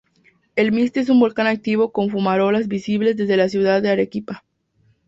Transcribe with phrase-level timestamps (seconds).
[0.55, 4.43] El Misti es un volcán activo con fumarolas visibles desde la ciudad de Arequipa.